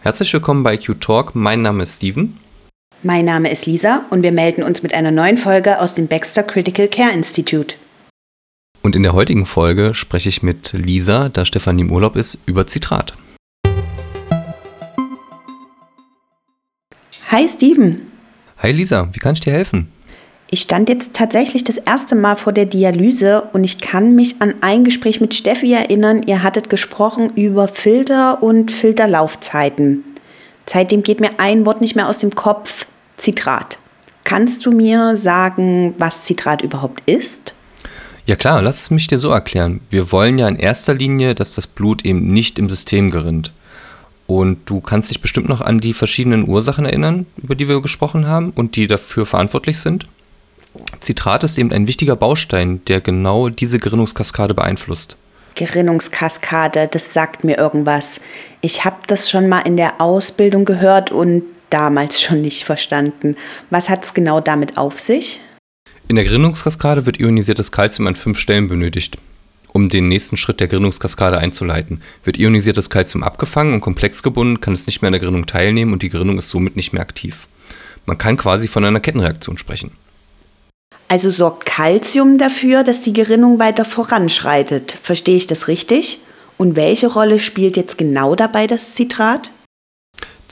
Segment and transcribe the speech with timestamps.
[0.00, 1.34] Herzlich willkommen bei Q-Talk.
[1.34, 2.38] Mein Name ist Steven.
[3.02, 6.42] Mein Name ist Lisa und wir melden uns mit einer neuen Folge aus dem Baxter
[6.42, 7.76] Critical Care Institute.
[8.82, 12.66] Und in der heutigen Folge spreche ich mit Lisa, da Stefanie im Urlaub ist, über
[12.66, 13.14] Zitrat.
[17.30, 18.11] Hi Steven.
[18.62, 19.88] Hi Lisa, wie kann ich dir helfen?
[20.48, 24.54] Ich stand jetzt tatsächlich das erste Mal vor der Dialyse und ich kann mich an
[24.60, 26.22] ein Gespräch mit Steffi erinnern.
[26.28, 30.04] Ihr hattet gesprochen über Filter und Filterlaufzeiten.
[30.66, 32.86] Seitdem geht mir ein Wort nicht mehr aus dem Kopf.
[33.16, 33.78] Zitrat.
[34.22, 37.54] Kannst du mir sagen, was Zitrat überhaupt ist?
[38.26, 39.80] Ja klar, lass es mich dir so erklären.
[39.90, 43.52] Wir wollen ja in erster Linie, dass das Blut eben nicht im System gerinnt.
[44.32, 48.26] Und du kannst dich bestimmt noch an die verschiedenen Ursachen erinnern, über die wir gesprochen
[48.26, 50.06] haben und die dafür verantwortlich sind.
[51.00, 55.18] Zitrat ist eben ein wichtiger Baustein, der genau diese Gerinnungskaskade beeinflusst.
[55.54, 58.22] Gerinnungskaskade, das sagt mir irgendwas.
[58.62, 63.36] Ich habe das schon mal in der Ausbildung gehört und damals schon nicht verstanden.
[63.68, 65.40] Was hat es genau damit auf sich?
[66.08, 69.18] In der Gerinnungskaskade wird ionisiertes Calcium an fünf Stellen benötigt.
[69.74, 74.74] Um den nächsten Schritt der Gerinnungskaskade einzuleiten, wird ionisiertes Calcium abgefangen und komplex gebunden, kann
[74.74, 77.48] es nicht mehr an der Gerinnung teilnehmen und die Gerinnung ist somit nicht mehr aktiv.
[78.04, 79.92] Man kann quasi von einer Kettenreaktion sprechen.
[81.08, 84.92] Also sorgt Calcium dafür, dass die Gerinnung weiter voranschreitet.
[84.92, 86.20] Verstehe ich das richtig?
[86.58, 89.50] Und welche Rolle spielt jetzt genau dabei das Zitrat?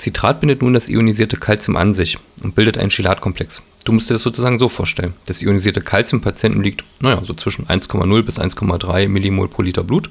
[0.00, 3.60] Zitrat bindet nun das ionisierte Calcium an sich und bildet einen Chelatkomplex.
[3.84, 5.12] Du musst dir das sozusagen so vorstellen.
[5.26, 10.08] Das ionisierte Calcium Patienten liegt, naja, so zwischen 1,0 bis 1,3 Millimol pro Liter Blut.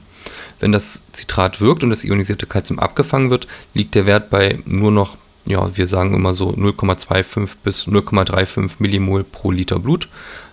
[0.60, 4.92] Wenn das Zitrat wirkt und das ionisierte Calcium abgefangen wird, liegt der Wert bei nur
[4.92, 10.08] noch, ja, wir sagen immer so 0,25 bis 0,35 Millimol pro Liter Blut.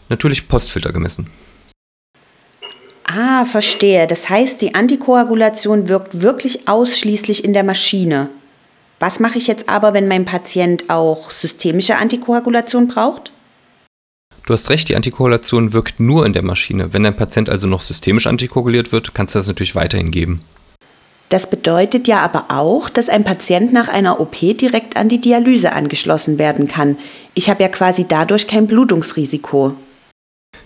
[0.09, 1.27] Natürlich Postfilter gemessen.
[3.05, 4.07] Ah, verstehe.
[4.07, 8.31] Das heißt, die Antikoagulation wirkt wirklich ausschließlich in der Maschine.
[8.99, 13.33] Was mache ich jetzt aber, wenn mein Patient auch systemische Antikoagulation braucht?
[14.47, 16.95] Du hast recht, die Antikoagulation wirkt nur in der Maschine.
[16.95, 20.43] Wenn dein Patient also noch systemisch antikoaguliert wird, kannst du das natürlich weiterhin geben.
[21.29, 25.73] Das bedeutet ja aber auch, dass ein Patient nach einer OP direkt an die Dialyse
[25.73, 26.97] angeschlossen werden kann.
[27.35, 29.75] Ich habe ja quasi dadurch kein Blutungsrisiko.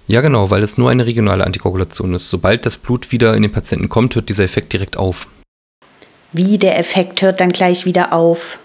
[0.07, 2.29] Ja, genau, weil es nur eine regionale Antikoagulation ist.
[2.29, 5.27] Sobald das Blut wieder in den Patienten kommt, hört dieser Effekt direkt auf.
[6.33, 8.59] Wie der Effekt hört dann gleich wieder auf.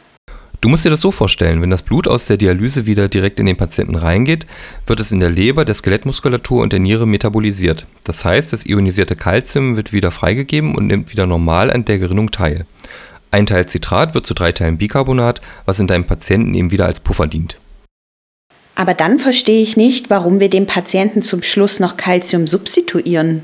[0.62, 3.46] Du musst dir das so vorstellen, wenn das Blut aus der Dialyse wieder direkt in
[3.46, 4.48] den Patienten reingeht,
[4.86, 7.86] wird es in der Leber, der Skelettmuskulatur und der Niere metabolisiert.
[8.04, 12.32] Das heißt, das ionisierte Kalzium wird wieder freigegeben und nimmt wieder normal an der Gerinnung
[12.32, 12.66] teil.
[13.32, 17.00] Ein Teil Citrat wird zu drei Teilen Bicarbonat, was in deinem Patienten eben wieder als
[17.00, 17.58] Puffer dient.
[18.76, 23.44] Aber dann verstehe ich nicht, warum wir dem Patienten zum Schluss noch Calcium substituieren.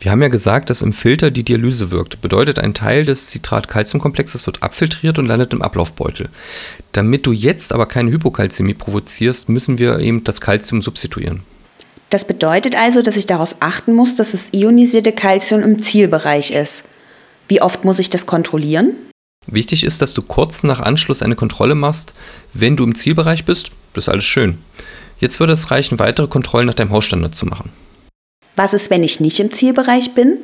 [0.00, 2.20] Wir haben ja gesagt, dass im Filter die Dialyse wirkt.
[2.20, 6.28] Bedeutet, ein Teil des Citrat-Calcium-Komplexes wird abfiltriert und landet im Ablaufbeutel.
[6.92, 11.42] Damit du jetzt aber keine Hypokalzämie provozierst, müssen wir eben das Calcium substituieren.
[12.10, 16.88] Das bedeutet also, dass ich darauf achten muss, dass das ionisierte Calcium im Zielbereich ist.
[17.48, 18.92] Wie oft muss ich das kontrollieren?
[19.46, 22.14] Wichtig ist, dass du kurz nach Anschluss eine Kontrolle machst.
[22.52, 24.58] Wenn du im Zielbereich bist, das ist alles schön.
[25.18, 27.72] Jetzt würde es reichen, weitere Kontrollen nach deinem Hausstandard zu machen.
[28.58, 30.38] Was ist, wenn ich nicht im Zielbereich bin?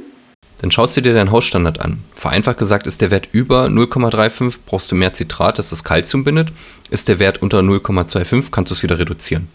[0.61, 1.99] Dann schaust du dir deinen Hausstandard an.
[2.15, 6.53] Vereinfacht gesagt, ist der Wert über 0,35, brauchst du mehr Zitrat, das das Kalzium bindet.
[6.91, 9.49] Ist der Wert unter 0,25, kannst du es wieder reduzieren.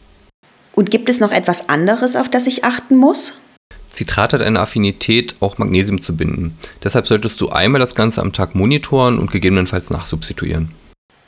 [0.76, 3.40] Und gibt es noch etwas anderes, auf das ich achten muss?
[3.88, 6.58] Zitrat hat eine Affinität, auch Magnesium zu binden.
[6.84, 10.74] Deshalb solltest du einmal das Ganze am Tag monitoren und gegebenenfalls nachsubstituieren.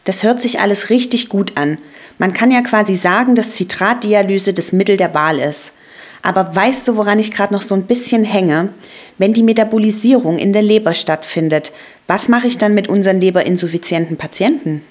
[0.03, 1.77] Das hört sich alles richtig gut an.
[2.17, 5.75] Man kann ja quasi sagen, dass Zitratdialyse das Mittel der Wahl ist.
[6.21, 8.73] Aber weißt du, woran ich gerade noch so ein bisschen hänge?
[9.17, 11.71] Wenn die Metabolisierung in der Leber stattfindet,
[12.07, 14.83] was mache ich dann mit unseren leberinsuffizienten Patienten?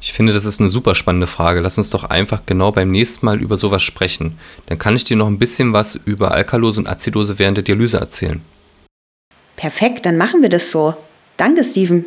[0.00, 1.60] Ich finde, das ist eine super spannende Frage.
[1.60, 4.38] Lass uns doch einfach genau beim nächsten Mal über sowas sprechen.
[4.66, 7.98] Dann kann ich dir noch ein bisschen was über Alkalose und Azidose während der Dialyse
[7.98, 8.40] erzählen.
[9.56, 10.94] Perfekt, dann machen wir das so.
[11.36, 12.04] Danke, Steven.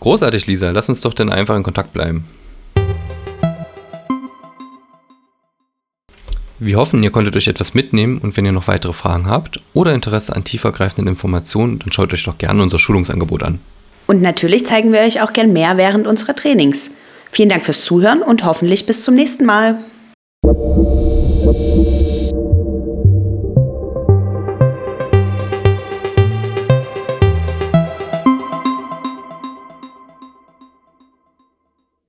[0.00, 0.70] Großartig, Lisa.
[0.70, 2.26] Lass uns doch dann einfach in Kontakt bleiben.
[6.58, 9.92] Wir hoffen, ihr konntet euch etwas mitnehmen und wenn ihr noch weitere Fragen habt oder
[9.92, 13.58] Interesse an tiefergreifenden Informationen, dann schaut euch doch gerne unser Schulungsangebot an.
[14.06, 16.92] Und natürlich zeigen wir euch auch gern mehr während unserer Trainings.
[17.30, 19.78] Vielen Dank fürs Zuhören und hoffentlich bis zum nächsten Mal.